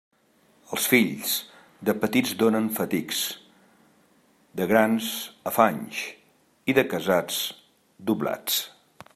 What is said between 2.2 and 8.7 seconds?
donen fatics; de grans, afanys, i de casats, doblats.